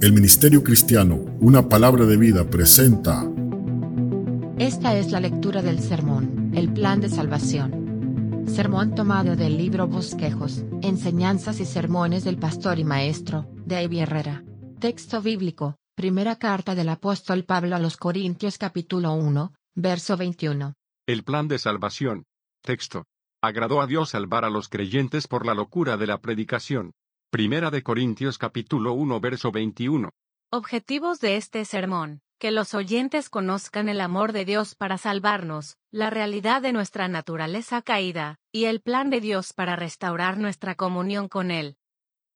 El 0.00 0.12
Ministerio 0.12 0.62
Cristiano, 0.62 1.16
una 1.40 1.68
palabra 1.68 2.06
de 2.06 2.16
vida, 2.16 2.48
presenta. 2.48 3.28
Esta 4.56 4.96
es 4.96 5.10
la 5.10 5.18
lectura 5.18 5.60
del 5.60 5.80
sermón, 5.80 6.52
el 6.54 6.72
plan 6.72 7.00
de 7.00 7.08
salvación. 7.08 8.44
Sermón 8.46 8.94
tomado 8.94 9.34
del 9.34 9.58
libro 9.58 9.88
Bosquejos, 9.88 10.62
Enseñanzas 10.82 11.58
y 11.58 11.64
Sermones 11.64 12.22
del 12.22 12.38
Pastor 12.38 12.78
y 12.78 12.84
Maestro, 12.84 13.46
de 13.66 13.82
Herrera. 13.98 14.44
Texto 14.78 15.20
bíblico, 15.20 15.74
primera 15.96 16.36
carta 16.36 16.76
del 16.76 16.90
apóstol 16.90 17.42
Pablo 17.42 17.74
a 17.74 17.80
los 17.80 17.96
Corintios 17.96 18.56
capítulo 18.56 19.14
1, 19.14 19.52
verso 19.74 20.16
21. 20.16 20.74
El 21.08 21.24
plan 21.24 21.48
de 21.48 21.58
salvación. 21.58 22.24
Texto. 22.62 23.04
Agradó 23.42 23.80
a 23.80 23.88
Dios 23.88 24.10
salvar 24.10 24.44
a 24.44 24.50
los 24.50 24.68
creyentes 24.68 25.26
por 25.26 25.44
la 25.44 25.54
locura 25.54 25.96
de 25.96 26.06
la 26.06 26.20
predicación. 26.20 26.92
Primera 27.30 27.70
de 27.70 27.82
Corintios 27.82 28.38
capítulo 28.38 28.94
1 28.94 29.20
verso 29.20 29.52
21. 29.52 30.08
Objetivos 30.50 31.20
de 31.20 31.36
este 31.36 31.66
sermón. 31.66 32.22
Que 32.38 32.50
los 32.50 32.72
oyentes 32.72 33.28
conozcan 33.28 33.90
el 33.90 34.00
amor 34.00 34.32
de 34.32 34.46
Dios 34.46 34.74
para 34.74 34.96
salvarnos, 34.96 35.76
la 35.90 36.08
realidad 36.08 36.62
de 36.62 36.72
nuestra 36.72 37.06
naturaleza 37.06 37.82
caída, 37.82 38.38
y 38.50 38.64
el 38.64 38.80
plan 38.80 39.10
de 39.10 39.20
Dios 39.20 39.52
para 39.52 39.76
restaurar 39.76 40.38
nuestra 40.38 40.74
comunión 40.74 41.28
con 41.28 41.50
Él. 41.50 41.76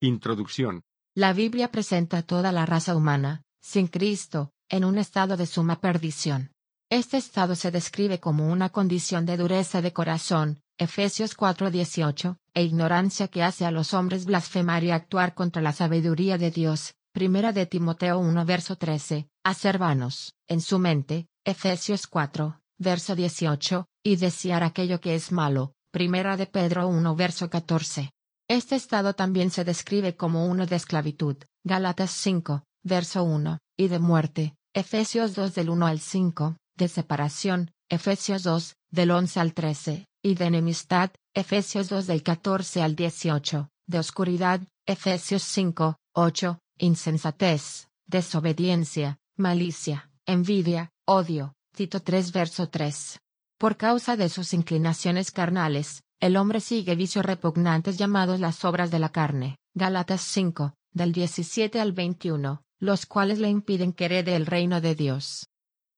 Introducción. 0.02 0.82
La 1.14 1.32
Biblia 1.32 1.70
presenta 1.70 2.18
a 2.18 2.22
toda 2.22 2.52
la 2.52 2.66
raza 2.66 2.94
humana, 2.94 3.44
sin 3.62 3.86
Cristo, 3.86 4.50
en 4.68 4.84
un 4.84 4.98
estado 4.98 5.38
de 5.38 5.46
suma 5.46 5.80
perdición. 5.80 6.52
Este 6.90 7.16
estado 7.16 7.54
se 7.54 7.70
describe 7.70 8.20
como 8.20 8.52
una 8.52 8.68
condición 8.68 9.24
de 9.24 9.38
dureza 9.38 9.80
de 9.80 9.94
corazón, 9.94 10.61
Efesios 10.78 11.36
4:18, 11.36 12.36
e 12.54 12.62
ignorancia 12.62 13.28
que 13.28 13.42
hace 13.42 13.64
a 13.64 13.70
los 13.70 13.94
hombres 13.94 14.24
blasfemar 14.24 14.84
y 14.84 14.90
actuar 14.90 15.34
contra 15.34 15.62
la 15.62 15.72
sabiduría 15.72 16.38
de 16.38 16.50
Dios. 16.50 16.94
Primera 17.12 17.52
de 17.52 17.66
Timoteo 17.66 18.18
1 18.18 18.44
verso 18.46 18.76
13, 18.76 19.28
hacer 19.44 19.78
vanos, 19.78 20.34
en 20.48 20.62
su 20.62 20.78
mente, 20.78 21.26
Efesios 21.44 22.06
4, 22.06 22.58
verso 22.78 23.14
18, 23.14 23.86
y 24.02 24.16
desear 24.16 24.62
aquello 24.62 25.00
que 25.00 25.14
es 25.14 25.30
malo. 25.30 25.74
Primera 25.90 26.38
de 26.38 26.46
Pedro 26.46 26.88
1 26.88 27.14
verso 27.14 27.50
14. 27.50 28.10
Este 28.48 28.76
estado 28.76 29.12
también 29.12 29.50
se 29.50 29.64
describe 29.64 30.16
como 30.16 30.46
uno 30.46 30.66
de 30.66 30.76
esclavitud, 30.76 31.36
Gálatas 31.64 32.10
5, 32.12 32.64
verso 32.82 33.24
1, 33.24 33.58
y 33.76 33.88
de 33.88 33.98
muerte, 33.98 34.56
Efesios 34.74 35.34
2 35.34 35.54
del 35.54 35.68
1 35.68 35.86
al 35.86 36.00
5, 36.00 36.56
de 36.76 36.88
separación, 36.88 37.72
Efesios 37.90 38.42
2, 38.42 38.74
del 38.90 39.10
11 39.10 39.40
al 39.40 39.52
13, 39.52 40.06
y 40.22 40.34
de 40.34 40.46
enemistad, 40.46 41.10
Efesios 41.34 41.88
2 41.88 42.06
del 42.06 42.22
14 42.22 42.82
al 42.82 42.94
18, 42.94 43.68
de 43.86 43.98
oscuridad, 43.98 44.60
Efesios 44.86 45.42
5, 45.42 45.96
8, 46.14 46.58
insensatez, 46.78 47.88
desobediencia, 48.06 49.18
malicia, 49.36 50.10
envidia, 50.26 50.90
odio, 51.06 51.54
Tito 51.74 52.00
3 52.00 52.32
verso 52.32 52.68
3. 52.68 53.18
Por 53.58 53.76
causa 53.76 54.16
de 54.16 54.28
sus 54.28 54.52
inclinaciones 54.52 55.30
carnales, 55.30 56.02
el 56.20 56.36
hombre 56.36 56.60
sigue 56.60 56.94
vicios 56.94 57.24
repugnantes 57.24 57.96
llamados 57.96 58.40
las 58.40 58.64
obras 58.64 58.90
de 58.90 58.98
la 58.98 59.08
carne, 59.10 59.56
Gálatas 59.74 60.20
5, 60.20 60.74
del 60.92 61.12
17 61.12 61.80
al 61.80 61.92
21, 61.92 62.62
los 62.78 63.06
cuales 63.06 63.38
le 63.38 63.48
impiden 63.48 63.92
que 63.92 64.04
herede 64.04 64.36
el 64.36 64.46
reino 64.46 64.80
de 64.80 64.94
Dios. 64.94 65.48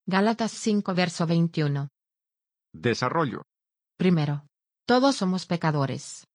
Gálatas 0.06 0.52
5 0.52 0.95
verso 0.95 1.27
21. 1.27 1.89
Desarrollo. 2.72 3.42
Primero, 3.97 4.45
todos 4.87 5.17
somos 5.17 5.47
pecadores. 5.47 6.27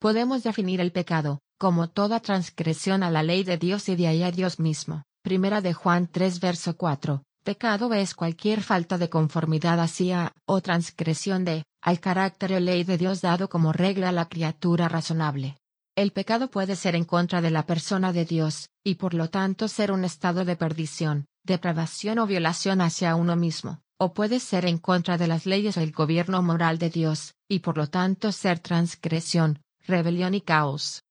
Podemos 0.00 0.42
definir 0.42 0.80
el 0.80 0.90
pecado, 0.90 1.40
como 1.58 1.88
toda 1.88 2.20
transgresión 2.20 3.02
a 3.02 3.10
la 3.10 3.22
ley 3.22 3.44
de 3.44 3.58
Dios 3.58 3.88
y 3.90 3.96
de 3.96 4.08
ahí 4.08 4.22
a 4.22 4.30
Dios 4.30 4.58
mismo. 4.58 5.04
Primera 5.22 5.60
de 5.60 5.74
Juan 5.74 6.08
3 6.10 6.40
verso 6.40 6.76
4. 6.76 7.22
Pecado 7.44 7.92
es 7.92 8.14
cualquier 8.14 8.62
falta 8.62 8.96
de 8.96 9.10
conformidad 9.10 9.80
hacia, 9.80 10.32
o 10.46 10.62
transgresión 10.62 11.44
de, 11.44 11.64
al 11.82 12.00
carácter 12.00 12.54
o 12.54 12.60
ley 12.60 12.84
de 12.84 12.96
Dios 12.96 13.20
dado 13.20 13.50
como 13.50 13.72
regla 13.74 14.08
a 14.08 14.12
la 14.12 14.28
criatura 14.28 14.88
razonable. 14.88 15.58
El 15.96 16.10
pecado 16.10 16.50
puede 16.50 16.74
ser 16.74 16.96
en 16.96 17.04
contra 17.04 17.42
de 17.42 17.50
la 17.50 17.66
persona 17.66 18.14
de 18.14 18.24
Dios, 18.24 18.70
y 18.82 18.94
por 18.94 19.12
lo 19.12 19.28
tanto 19.28 19.68
ser 19.68 19.92
un 19.92 20.04
estado 20.04 20.46
de 20.46 20.56
perdición, 20.56 21.26
depravación 21.44 22.18
o 22.18 22.26
violación 22.26 22.80
hacia 22.80 23.14
uno 23.14 23.36
mismo 23.36 23.84
o 24.04 24.12
puede 24.12 24.38
ser 24.38 24.66
en 24.66 24.76
contra 24.76 25.16
de 25.16 25.26
las 25.26 25.46
leyes 25.46 25.78
o 25.78 25.80
el 25.80 25.90
gobierno 25.90 26.42
moral 26.42 26.76
de 26.76 26.90
Dios, 26.90 27.32
y 27.48 27.60
por 27.60 27.78
lo 27.78 27.86
tanto 27.86 28.32
ser 28.32 28.58
transgresión, 28.58 29.62
rebelión 29.80 30.34
y 30.34 30.42
caos. 30.42 31.04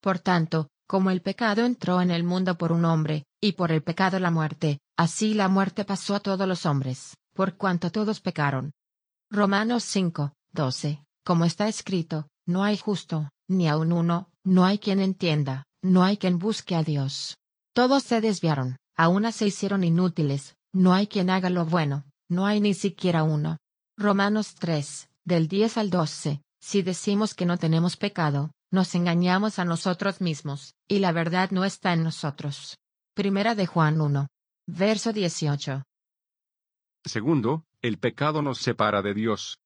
Por 0.00 0.20
tanto, 0.20 0.68
como 0.86 1.10
el 1.10 1.20
pecado 1.20 1.66
entró 1.66 2.00
en 2.00 2.10
el 2.10 2.24
mundo 2.24 2.56
por 2.56 2.72
un 2.72 2.86
hombre, 2.86 3.24
y 3.42 3.52
por 3.52 3.72
el 3.72 3.82
pecado 3.82 4.18
la 4.20 4.30
muerte, 4.30 4.78
así 4.96 5.34
la 5.34 5.48
muerte 5.48 5.84
pasó 5.84 6.14
a 6.14 6.20
todos 6.20 6.48
los 6.48 6.64
hombres, 6.64 7.14
por 7.34 7.58
cuanto 7.58 7.92
todos 7.92 8.20
pecaron. 8.20 8.72
Romanos 9.30 9.84
5, 9.84 10.32
12, 10.52 11.04
como 11.22 11.44
está 11.44 11.68
escrito, 11.68 12.26
no 12.46 12.64
hay 12.64 12.78
justo, 12.78 13.28
ni 13.48 13.68
aun 13.68 13.92
uno, 13.92 14.30
no 14.44 14.64
hay 14.64 14.78
quien 14.78 15.00
entienda, 15.00 15.64
no 15.82 16.04
hay 16.04 16.16
quien 16.16 16.38
busque 16.38 16.74
a 16.74 16.82
Dios. 16.82 17.36
Todos 17.74 18.02
se 18.02 18.22
desviaron, 18.22 18.78
aún 18.96 19.30
se 19.30 19.46
hicieron 19.46 19.84
inútiles, 19.84 20.56
no 20.72 20.94
hay 20.94 21.06
quien 21.06 21.28
haga 21.28 21.50
lo 21.50 21.66
bueno, 21.66 22.04
no 22.30 22.46
hay 22.46 22.60
ni 22.60 22.72
siquiera 22.72 23.24
uno. 23.24 23.58
Romanos 23.98 24.54
3, 24.54 25.10
del 25.24 25.48
10 25.48 25.76
al 25.76 25.90
12, 25.90 26.40
si 26.60 26.82
decimos 26.82 27.34
que 27.34 27.44
no 27.44 27.58
tenemos 27.58 27.96
pecado, 27.96 28.52
nos 28.70 28.94
engañamos 28.94 29.58
a 29.58 29.64
nosotros 29.64 30.20
mismos, 30.20 30.74
y 30.88 31.00
la 31.00 31.12
verdad 31.12 31.50
no 31.50 31.64
está 31.64 31.92
en 31.92 32.04
nosotros. 32.04 32.78
Primera 33.14 33.54
de 33.54 33.66
Juan 33.66 34.00
1. 34.00 34.28
Verso 34.66 35.12
18. 35.12 35.82
Segundo, 37.04 37.64
el 37.82 37.98
pecado 37.98 38.42
nos 38.42 38.58
separa 38.58 39.02
de 39.02 39.12
Dios. 39.12 39.58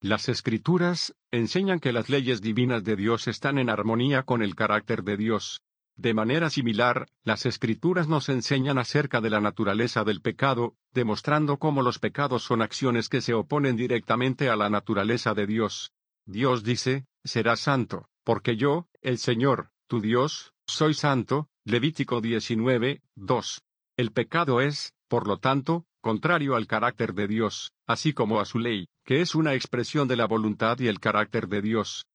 Las 0.00 0.28
escrituras 0.28 1.14
enseñan 1.30 1.80
que 1.80 1.92
las 1.92 2.08
leyes 2.08 2.42
divinas 2.42 2.84
de 2.84 2.96
Dios 2.96 3.28
están 3.28 3.58
en 3.58 3.70
armonía 3.70 4.24
con 4.24 4.42
el 4.42 4.54
carácter 4.54 5.04
de 5.04 5.16
Dios. 5.16 5.62
De 5.96 6.14
manera 6.14 6.48
similar, 6.48 7.06
las 7.22 7.44
escrituras 7.44 8.08
nos 8.08 8.28
enseñan 8.28 8.78
acerca 8.78 9.20
de 9.20 9.30
la 9.30 9.40
naturaleza 9.40 10.04
del 10.04 10.22
pecado, 10.22 10.74
demostrando 10.92 11.58
cómo 11.58 11.82
los 11.82 11.98
pecados 11.98 12.42
son 12.44 12.62
acciones 12.62 13.08
que 13.08 13.20
se 13.20 13.34
oponen 13.34 13.76
directamente 13.76 14.48
a 14.48 14.56
la 14.56 14.70
naturaleza 14.70 15.34
de 15.34 15.46
Dios. 15.46 15.92
Dios 16.24 16.62
dice, 16.62 17.06
será 17.24 17.56
santo, 17.56 18.08
porque 18.24 18.56
yo, 18.56 18.88
el 19.02 19.18
Señor, 19.18 19.70
tu 19.86 20.00
Dios, 20.00 20.54
soy 20.66 20.94
santo. 20.94 21.48
Levítico 21.64 22.20
19, 22.20 23.02
2. 23.14 23.62
El 23.96 24.10
pecado 24.10 24.60
es, 24.60 24.94
por 25.06 25.28
lo 25.28 25.38
tanto, 25.38 25.86
contrario 26.00 26.56
al 26.56 26.66
carácter 26.66 27.14
de 27.14 27.28
Dios, 27.28 27.72
así 27.86 28.12
como 28.12 28.40
a 28.40 28.44
su 28.46 28.58
ley, 28.58 28.88
que 29.04 29.20
es 29.20 29.36
una 29.36 29.54
expresión 29.54 30.08
de 30.08 30.16
la 30.16 30.26
voluntad 30.26 30.80
y 30.80 30.88
el 30.88 30.98
carácter 30.98 31.46
de 31.46 31.62
Dios 31.62 32.06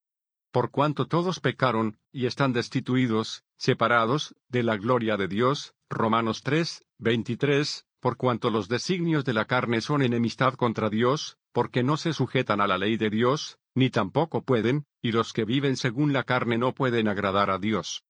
por 0.57 0.71
cuanto 0.71 1.05
todos 1.05 1.39
pecaron, 1.39 1.99
y 2.11 2.25
están 2.25 2.51
destituidos, 2.51 3.43
separados, 3.57 4.33
de 4.49 4.63
la 4.63 4.75
gloria 4.75 5.15
de 5.15 5.27
Dios, 5.27 5.75
Romanos 5.87 6.41
3, 6.41 6.83
23, 6.97 7.85
por 7.99 8.17
cuanto 8.17 8.49
los 8.49 8.67
designios 8.67 9.23
de 9.23 9.33
la 9.33 9.45
carne 9.45 9.81
son 9.81 10.01
enemistad 10.01 10.55
contra 10.55 10.89
Dios, 10.89 11.37
porque 11.51 11.83
no 11.83 11.95
se 11.95 12.11
sujetan 12.11 12.59
a 12.59 12.65
la 12.65 12.79
ley 12.79 12.97
de 12.97 13.11
Dios, 13.11 13.59
ni 13.75 13.91
tampoco 13.91 14.41
pueden, 14.41 14.87
y 14.99 15.11
los 15.11 15.31
que 15.31 15.45
viven 15.45 15.77
según 15.77 16.11
la 16.11 16.23
carne 16.23 16.57
no 16.57 16.73
pueden 16.73 17.07
agradar 17.07 17.51
a 17.51 17.59
Dios. 17.59 18.03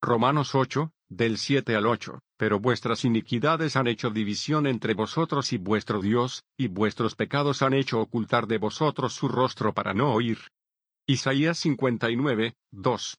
Romanos 0.00 0.54
8, 0.54 0.94
del 1.10 1.36
7 1.36 1.76
al 1.76 1.84
8, 1.84 2.20
pero 2.38 2.60
vuestras 2.60 3.04
iniquidades 3.04 3.76
han 3.76 3.88
hecho 3.88 4.08
división 4.08 4.66
entre 4.66 4.94
vosotros 4.94 5.52
y 5.52 5.58
vuestro 5.58 6.00
Dios, 6.00 6.44
y 6.56 6.68
vuestros 6.68 7.14
pecados 7.14 7.60
han 7.60 7.74
hecho 7.74 8.00
ocultar 8.00 8.46
de 8.46 8.56
vosotros 8.56 9.12
su 9.12 9.28
rostro 9.28 9.74
para 9.74 9.92
no 9.92 10.14
oír. 10.14 10.38
Isaías 11.06 11.58
59, 11.58 12.54
2. 12.70 13.16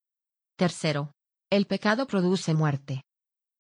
Tercero. 0.56 1.14
El 1.50 1.66
pecado 1.66 2.08
produce 2.08 2.54
muerte. 2.54 3.04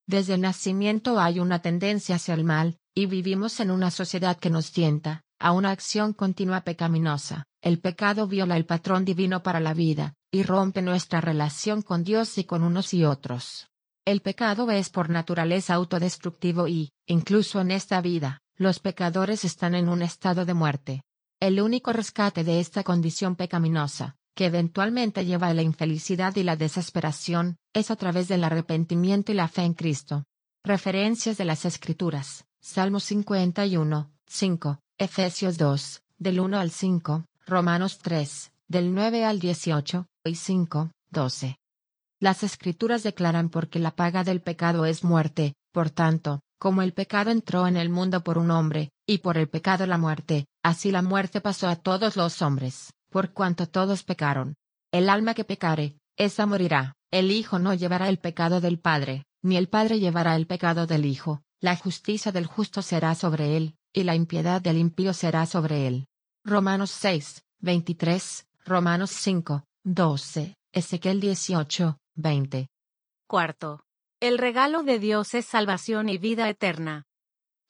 Desde 0.08 0.36
el 0.36 0.42
nacimiento 0.42 1.20
hay 1.20 1.40
una 1.40 1.62
tendencia 1.62 2.16
hacia 2.16 2.34
el 2.34 2.44
mal, 2.44 2.78
y 2.96 3.08
vivimos 3.08 3.60
en 3.60 3.72
una 3.72 3.92
sociedad 3.92 4.38
que 4.38 4.50
nos 4.50 4.72
tienta, 4.72 5.24
a 5.40 5.52
una 5.52 5.72
acción 5.72 6.14
continua 6.14 6.62
pecaminosa. 6.62 7.46
El 7.62 7.80
pecado 7.80 8.28
viola 8.28 8.58
el 8.58 8.66
patrón 8.66 9.06
divino 9.06 9.44
para 9.44 9.60
la 9.60 9.74
vida, 9.74 10.14
y 10.32 10.44
rompe 10.44 10.82
nuestra 10.82 11.20
relación 11.20 11.82
con 11.82 12.04
Dios 12.04 12.38
y 12.38 12.46
con 12.46 12.64
unos 12.64 12.94
y 12.94 13.04
otros. 13.04 13.68
El 14.06 14.22
pecado 14.22 14.70
es 14.72 14.90
por 14.90 15.10
naturaleza 15.10 15.74
autodestructivo 15.74 16.68
y, 16.68 16.92
incluso 17.06 17.62
en 17.62 17.72
esta 17.72 18.02
vida, 18.02 18.40
los 18.56 18.80
pecadores 18.80 19.44
están 19.44 19.76
en 19.76 19.90
un 19.90 20.02
estado 20.02 20.46
de 20.46 20.54
muerte. 20.54 21.04
El 21.42 21.60
único 21.60 21.92
rescate 21.92 22.44
de 22.44 22.60
esta 22.60 22.84
condición 22.84 23.36
pecaminosa, 23.36 24.16
que 24.36 24.46
eventualmente 24.46 25.26
lleva 25.26 25.48
a 25.48 25.56
la 25.56 25.64
infelicidad 25.64 26.36
y 26.36 26.44
la 26.44 26.56
desesperación, 26.56 27.58
es 27.74 27.90
a 27.90 27.96
través 27.96 28.28
del 28.28 28.44
arrepentimiento 28.44 29.32
y 29.32 29.36
la 29.36 29.48
fe 29.48 29.64
en 29.64 29.74
Cristo. 29.74 30.24
Referencias 30.64 31.40
de 31.40 31.46
las 31.46 31.66
Escrituras, 31.66 32.46
Salmo 32.60 33.00
51, 33.00 34.12
5, 34.28 34.80
Efesios 35.00 35.58
2, 35.58 36.04
del 36.20 36.40
1 36.42 36.60
al 36.60 36.70
5, 36.70 37.26
Romanos 37.48 37.98
3, 37.98 38.52
del 38.68 38.94
9 38.94 39.26
al 39.26 39.40
18, 39.40 40.06
y 40.26 40.36
5, 40.36 40.92
12. 41.10 41.58
Las 42.20 42.44
escrituras 42.44 43.02
declaran 43.02 43.50
porque 43.50 43.80
la 43.80 43.96
paga 43.96 44.24
del 44.24 44.42
pecado 44.42 44.86
es 44.86 45.04
muerte, 45.04 45.56
por 45.72 45.90
tanto, 45.90 46.42
como 46.60 46.84
el 46.84 46.94
pecado 46.94 47.32
entró 47.32 47.66
en 47.66 47.78
el 47.78 47.90
mundo 47.90 48.24
por 48.24 48.38
un 48.38 48.52
hombre, 48.52 48.92
y 49.12 49.18
por 49.18 49.38
el 49.38 49.50
pecado 49.50 49.86
la 49.86 49.98
muerte, 49.98 50.46
así 50.64 50.90
la 50.90 51.02
muerte 51.02 51.42
pasó 51.42 51.68
a 51.68 51.76
todos 51.76 52.16
los 52.16 52.42
hombres, 52.42 52.94
por 53.10 53.34
cuanto 53.34 53.68
todos 53.68 54.04
pecaron. 54.04 54.56
El 54.92 55.10
alma 55.10 55.34
que 55.34 55.44
pecare, 55.44 55.98
esa 56.16 56.46
morirá, 56.46 56.94
el 57.12 57.30
Hijo 57.30 57.60
no 57.60 57.74
llevará 57.74 58.08
el 58.08 58.20
pecado 58.20 58.62
del 58.62 58.80
Padre, 58.80 59.26
ni 59.42 59.58
el 59.58 59.68
Padre 59.68 60.00
llevará 60.00 60.38
el 60.38 60.48
pecado 60.48 60.88
del 60.88 61.06
Hijo, 61.06 61.42
la 61.60 61.76
justicia 61.76 62.32
del 62.32 62.46
justo 62.46 62.82
será 62.82 63.14
sobre 63.16 63.58
él, 63.58 63.76
y 63.92 64.04
la 64.04 64.16
impiedad 64.16 64.62
del 64.62 64.78
impío 64.78 65.14
será 65.14 65.46
sobre 65.46 65.88
él. 65.88 66.08
Romanos 66.46 66.92
6, 66.92 67.44
23, 67.60 68.48
Romanos 68.66 69.12
5, 69.12 69.66
12, 69.84 70.56
Ezequiel 70.72 71.20
18, 71.20 71.98
20. 72.16 72.70
Cuarto. 73.28 73.84
El 74.22 74.38
regalo 74.38 74.84
de 74.84 75.00
Dios 75.00 75.34
es 75.34 75.46
salvación 75.46 76.08
y 76.08 76.18
vida 76.18 76.48
eterna. 76.48 77.04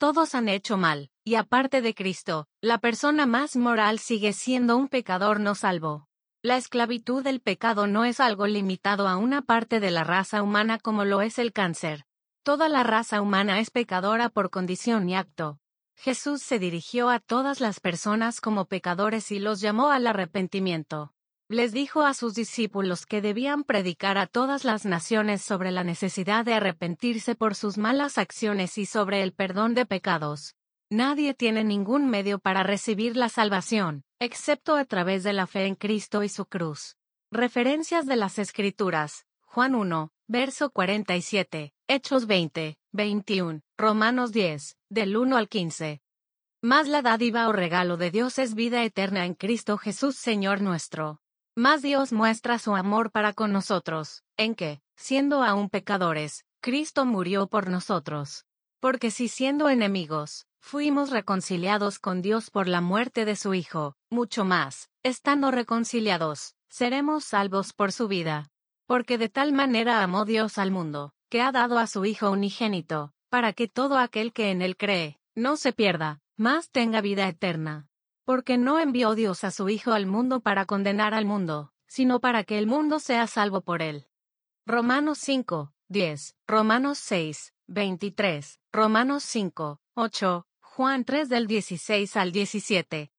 Todos 0.01 0.33
han 0.33 0.49
hecho 0.49 0.77
mal, 0.77 1.11
y 1.23 1.35
aparte 1.35 1.83
de 1.83 1.93
Cristo, 1.93 2.47
la 2.59 2.79
persona 2.79 3.27
más 3.27 3.55
moral 3.55 3.99
sigue 3.99 4.33
siendo 4.33 4.75
un 4.75 4.87
pecador 4.87 5.39
no 5.39 5.53
salvo. 5.53 6.07
La 6.41 6.57
esclavitud 6.57 7.23
del 7.23 7.39
pecado 7.39 7.85
no 7.85 8.03
es 8.03 8.19
algo 8.19 8.47
limitado 8.47 9.07
a 9.07 9.17
una 9.17 9.43
parte 9.43 9.79
de 9.79 9.91
la 9.91 10.03
raza 10.03 10.41
humana 10.41 10.79
como 10.79 11.05
lo 11.05 11.21
es 11.21 11.37
el 11.37 11.53
cáncer. 11.53 12.05
Toda 12.41 12.67
la 12.67 12.81
raza 12.81 13.21
humana 13.21 13.59
es 13.59 13.69
pecadora 13.69 14.29
por 14.29 14.49
condición 14.49 15.07
y 15.07 15.15
acto. 15.15 15.59
Jesús 15.95 16.41
se 16.41 16.57
dirigió 16.57 17.11
a 17.11 17.19
todas 17.19 17.59
las 17.59 17.79
personas 17.79 18.41
como 18.41 18.65
pecadores 18.65 19.31
y 19.31 19.37
los 19.37 19.61
llamó 19.61 19.91
al 19.91 20.07
arrepentimiento 20.07 21.13
les 21.51 21.71
dijo 21.71 22.01
a 22.03 22.13
sus 22.13 22.33
discípulos 22.33 23.05
que 23.05 23.21
debían 23.21 23.63
predicar 23.63 24.17
a 24.17 24.27
todas 24.27 24.63
las 24.63 24.85
naciones 24.85 25.41
sobre 25.41 25.71
la 25.71 25.83
necesidad 25.83 26.45
de 26.45 26.53
arrepentirse 26.53 27.35
por 27.35 27.55
sus 27.55 27.77
malas 27.77 28.17
acciones 28.17 28.77
y 28.77 28.85
sobre 28.85 29.21
el 29.23 29.33
perdón 29.33 29.73
de 29.73 29.85
pecados. 29.85 30.55
Nadie 30.89 31.33
tiene 31.33 31.63
ningún 31.63 32.09
medio 32.09 32.39
para 32.39 32.63
recibir 32.63 33.15
la 33.15 33.29
salvación, 33.29 34.03
excepto 34.19 34.75
a 34.75 34.85
través 34.85 35.23
de 35.23 35.33
la 35.33 35.47
fe 35.47 35.65
en 35.65 35.75
Cristo 35.75 36.23
y 36.23 36.29
su 36.29 36.45
cruz. 36.45 36.97
Referencias 37.31 38.05
de 38.05 38.17
las 38.17 38.39
Escrituras. 38.39 39.25
Juan 39.45 39.75
1, 39.75 40.11
verso 40.27 40.69
47, 40.69 41.73
Hechos 41.87 42.27
20, 42.27 42.77
21, 42.91 43.61
Romanos 43.77 44.31
10, 44.31 44.77
del 44.89 45.15
1 45.15 45.37
al 45.37 45.49
15. 45.49 46.01
Más 46.61 46.87
la 46.87 47.01
dádiva 47.01 47.47
o 47.47 47.53
regalo 47.53 47.97
de 47.97 48.11
Dios 48.11 48.37
es 48.37 48.53
vida 48.53 48.83
eterna 48.83 49.25
en 49.25 49.33
Cristo 49.33 49.77
Jesús 49.77 50.15
Señor 50.15 50.61
nuestro. 50.61 51.20
Más 51.55 51.81
Dios 51.81 52.13
muestra 52.13 52.59
su 52.59 52.77
amor 52.77 53.11
para 53.11 53.33
con 53.33 53.51
nosotros, 53.51 54.23
en 54.37 54.55
que, 54.55 54.81
siendo 54.95 55.43
aún 55.43 55.69
pecadores, 55.69 56.45
Cristo 56.61 57.05
murió 57.05 57.47
por 57.47 57.69
nosotros. 57.69 58.45
Porque 58.79 59.11
si 59.11 59.27
siendo 59.27 59.67
enemigos, 59.67 60.45
fuimos 60.61 61.09
reconciliados 61.09 61.99
con 61.99 62.21
Dios 62.21 62.51
por 62.51 62.69
la 62.69 62.79
muerte 62.79 63.25
de 63.25 63.35
su 63.35 63.53
Hijo, 63.53 63.95
mucho 64.09 64.45
más, 64.45 64.89
estando 65.03 65.51
reconciliados, 65.51 66.55
seremos 66.69 67.25
salvos 67.25 67.73
por 67.73 67.91
su 67.91 68.07
vida. 68.07 68.47
Porque 68.85 69.17
de 69.17 69.27
tal 69.27 69.51
manera 69.51 70.03
amó 70.03 70.23
Dios 70.23 70.57
al 70.57 70.71
mundo, 70.71 71.11
que 71.29 71.41
ha 71.41 71.51
dado 71.51 71.79
a 71.79 71.87
su 71.87 72.05
Hijo 72.05 72.31
unigénito, 72.31 73.11
para 73.29 73.51
que 73.51 73.67
todo 73.67 73.97
aquel 73.97 74.31
que 74.31 74.51
en 74.51 74.61
él 74.61 74.77
cree, 74.77 75.19
no 75.35 75.57
se 75.57 75.73
pierda, 75.73 76.21
mas 76.37 76.69
tenga 76.69 77.01
vida 77.01 77.27
eterna. 77.27 77.90
Porque 78.23 78.57
no 78.57 78.79
envió 78.79 79.15
Dios 79.15 79.43
a 79.43 79.51
su 79.51 79.69
Hijo 79.69 79.93
al 79.93 80.05
mundo 80.05 80.41
para 80.41 80.65
condenar 80.65 81.13
al 81.13 81.25
mundo, 81.25 81.73
sino 81.87 82.19
para 82.19 82.43
que 82.43 82.59
el 82.59 82.67
mundo 82.67 82.99
sea 82.99 83.27
salvo 83.27 83.61
por 83.61 83.81
él. 83.81 84.07
Romanos 84.65 85.17
5, 85.19 85.73
10, 85.89 86.35
Romanos 86.47 86.99
6, 86.99 87.53
23, 87.67 88.59
Romanos 88.71 89.23
5, 89.23 89.81
8, 89.95 90.47
Juan 90.61 91.03
3 91.03 91.29
del 91.29 91.47
16 91.47 92.15
al 92.15 92.31
17. 92.31 93.11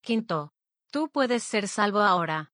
Quinto. 0.00 0.52
Tú 0.90 1.08
puedes 1.10 1.42
ser 1.42 1.68
salvo 1.68 2.00
ahora. 2.00 2.52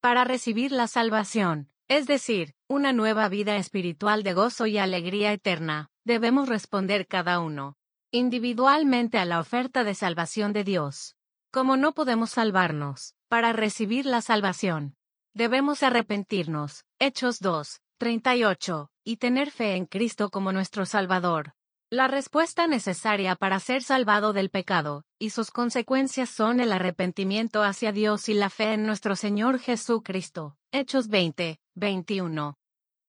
Para 0.00 0.24
recibir 0.24 0.72
la 0.72 0.88
salvación, 0.88 1.70
es 1.88 2.06
decir, 2.06 2.54
una 2.68 2.92
nueva 2.92 3.28
vida 3.28 3.56
espiritual 3.56 4.22
de 4.22 4.34
gozo 4.34 4.66
y 4.66 4.78
alegría 4.78 5.32
eterna, 5.32 5.90
debemos 6.04 6.48
responder 6.48 7.06
cada 7.06 7.40
uno 7.40 7.76
individualmente 8.12 9.16
a 9.16 9.24
la 9.24 9.40
oferta 9.40 9.84
de 9.84 9.94
salvación 9.94 10.52
de 10.52 10.64
Dios. 10.64 11.16
Como 11.50 11.78
no 11.78 11.92
podemos 11.92 12.30
salvarnos, 12.30 13.14
para 13.28 13.54
recibir 13.54 14.04
la 14.04 14.20
salvación, 14.20 14.96
debemos 15.32 15.82
arrepentirnos, 15.82 16.84
Hechos 16.98 17.40
2, 17.40 17.80
38, 17.96 18.90
y 19.04 19.16
tener 19.16 19.50
fe 19.50 19.76
en 19.76 19.86
Cristo 19.86 20.28
como 20.28 20.52
nuestro 20.52 20.84
Salvador. 20.84 21.54
La 21.88 22.06
respuesta 22.06 22.66
necesaria 22.66 23.34
para 23.34 23.58
ser 23.60 23.82
salvado 23.82 24.34
del 24.34 24.50
pecado, 24.50 25.04
y 25.18 25.30
sus 25.30 25.50
consecuencias 25.50 26.28
son 26.28 26.60
el 26.60 26.72
arrepentimiento 26.72 27.62
hacia 27.62 27.92
Dios 27.92 28.28
y 28.28 28.34
la 28.34 28.50
fe 28.50 28.74
en 28.74 28.84
nuestro 28.84 29.16
Señor 29.16 29.58
Jesucristo. 29.58 30.58
Hechos 30.70 31.08
20, 31.08 31.60
21. 31.76 32.58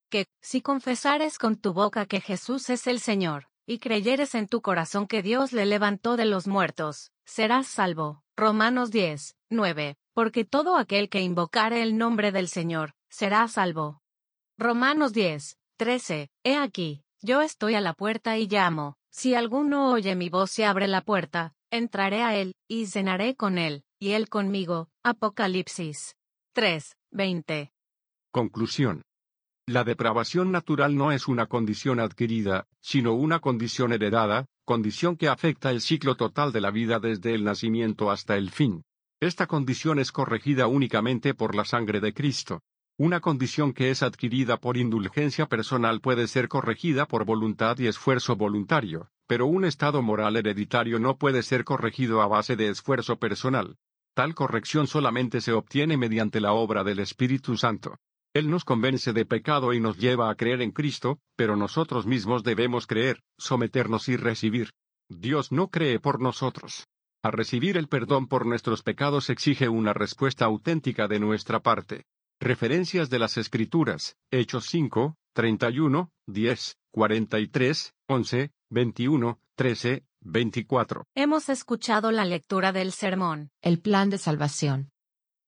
Que, 0.09 0.27
si 0.41 0.61
confesares 0.61 1.37
con 1.37 1.57
tu 1.57 1.73
boca 1.73 2.05
que 2.05 2.21
Jesús 2.21 2.69
es 2.69 2.87
el 2.87 2.99
Señor, 2.99 3.47
y 3.65 3.79
creyeres 3.79 4.35
en 4.35 4.47
tu 4.47 4.61
corazón 4.61 5.07
que 5.07 5.21
Dios 5.21 5.53
le 5.53 5.65
levantó 5.65 6.17
de 6.17 6.25
los 6.25 6.47
muertos, 6.47 7.11
serás 7.25 7.67
salvo. 7.67 8.23
Romanos 8.35 8.91
10, 8.91 9.35
9. 9.49 9.95
Porque 10.13 10.45
todo 10.45 10.77
aquel 10.77 11.09
que 11.09 11.21
invocare 11.21 11.81
el 11.81 11.97
nombre 11.97 12.31
del 12.31 12.47
Señor, 12.47 12.93
será 13.09 13.47
salvo. 13.47 14.01
Romanos 14.57 15.13
10, 15.13 15.57
13. 15.77 16.29
He 16.43 16.57
aquí, 16.57 17.03
yo 17.21 17.41
estoy 17.41 17.75
a 17.75 17.81
la 17.81 17.93
puerta 17.93 18.37
y 18.37 18.47
llamo. 18.47 18.97
Si 19.11 19.35
alguno 19.35 19.91
oye 19.91 20.15
mi 20.15 20.29
voz 20.29 20.57
y 20.59 20.63
abre 20.63 20.87
la 20.87 21.01
puerta, 21.01 21.53
entraré 21.71 22.23
a 22.23 22.35
él, 22.35 22.55
y 22.67 22.87
cenaré 22.87 23.35
con 23.35 23.57
él, 23.57 23.83
y 23.99 24.11
él 24.11 24.29
conmigo. 24.29 24.89
Apocalipsis 25.03 26.15
3, 26.53 26.97
20. 27.11 27.71
Conclusión. 28.31 29.03
La 29.65 29.85
depravación 29.85 30.51
natural 30.51 30.97
no 30.97 31.13
es 31.13 31.29
una 31.29 31.45
condición 31.45 32.01
adquirida, 32.01 32.67
sino 32.81 33.13
una 33.13 33.39
condición 33.39 33.93
heredada, 33.93 34.47
condición 34.65 35.15
que 35.15 35.29
afecta 35.29 35.71
el 35.71 35.79
ciclo 35.79 36.15
total 36.15 36.51
de 36.51 36.59
la 36.59 36.69
vida 36.69 36.99
desde 36.99 37.33
el 37.33 37.45
nacimiento 37.45 38.11
hasta 38.11 38.35
el 38.35 38.51
fin. 38.51 38.83
Esta 39.21 39.47
condición 39.47 39.99
es 39.99 40.11
corregida 40.11 40.67
únicamente 40.67 41.33
por 41.33 41.55
la 41.55 41.63
sangre 41.63 42.01
de 42.01 42.13
Cristo. 42.13 42.59
Una 42.97 43.21
condición 43.21 43.71
que 43.71 43.89
es 43.89 44.03
adquirida 44.03 44.57
por 44.57 44.75
indulgencia 44.75 45.45
personal 45.45 46.01
puede 46.01 46.27
ser 46.27 46.49
corregida 46.49 47.05
por 47.05 47.23
voluntad 47.23 47.79
y 47.79 47.87
esfuerzo 47.87 48.35
voluntario, 48.35 49.07
pero 49.27 49.45
un 49.45 49.63
estado 49.63 50.01
moral 50.01 50.35
hereditario 50.35 50.99
no 50.99 51.17
puede 51.17 51.41
ser 51.41 51.63
corregido 51.63 52.21
a 52.21 52.27
base 52.27 52.57
de 52.57 52.67
esfuerzo 52.67 53.17
personal. 53.17 53.77
Tal 54.13 54.35
corrección 54.35 54.87
solamente 54.87 55.39
se 55.39 55.53
obtiene 55.53 55.95
mediante 55.95 56.41
la 56.41 56.51
obra 56.51 56.83
del 56.83 56.99
Espíritu 56.99 57.55
Santo. 57.55 57.97
Él 58.33 58.49
nos 58.49 58.65
convence 58.65 59.13
de 59.13 59.25
pecado 59.27 59.73
y 59.73 59.79
nos 59.79 59.97
lleva 59.97 60.31
a 60.31 60.35
creer 60.35 60.63
en 60.63 60.71
Cristo, 60.71 61.19
pero 61.35 61.55
nosotros 61.55 62.07
mismos 62.07 62.43
debemos 62.43 62.87
creer, 62.87 63.21
someternos 63.37 64.09
y 64.09 64.17
recibir. 64.17 64.71
Dios 65.07 65.51
no 65.51 65.69
cree 65.69 65.99
por 65.99 66.19
nosotros. 66.19 66.87
A 67.21 67.29
recibir 67.29 67.77
el 67.77 67.87
perdón 67.87 68.27
por 68.27 68.47
nuestros 68.47 68.81
pecados 68.81 69.29
exige 69.29 69.69
una 69.69 69.93
respuesta 69.93 70.45
auténtica 70.45 71.07
de 71.07 71.19
nuestra 71.19 71.61
parte. 71.61 72.05
Referencias 72.39 73.11
de 73.11 73.19
las 73.19 73.37
Escrituras, 73.37 74.17
Hechos 74.31 74.65
5, 74.65 75.15
31, 75.33 76.11
10, 76.25 76.77
43, 76.91 77.93
11, 78.07 78.51
21, 78.71 79.39
13, 79.55 80.05
24. 80.21 81.05
Hemos 81.13 81.49
escuchado 81.49 82.11
la 82.11 82.25
lectura 82.25 82.71
del 82.71 82.91
sermón. 82.93 83.51
El 83.61 83.79
plan 83.79 84.09
de 84.09 84.17
salvación. 84.17 84.89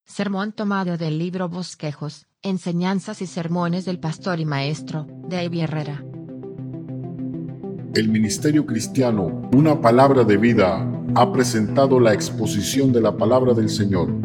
Sermón 0.05 0.51
tomado 0.51 0.97
del 0.97 1.17
libro 1.17 1.49
Bosquejos, 1.49 2.27
Enseñanzas 2.45 3.23
y 3.23 3.25
Sermones 3.25 3.85
del 3.85 3.97
Pastor 3.97 4.39
y 4.39 4.45
Maestro, 4.45 5.07
Ivy 5.31 5.61
Herrera. 5.61 6.05
El 7.95 8.09
Ministerio 8.09 8.67
Cristiano, 8.67 9.49
una 9.51 9.81
palabra 9.81 10.23
de 10.23 10.37
vida, 10.37 10.87
ha 11.15 11.33
presentado 11.33 11.99
la 11.99 12.13
exposición 12.13 12.93
de 12.93 13.01
la 13.01 13.17
palabra 13.17 13.55
del 13.55 13.67
Señor 13.67 14.24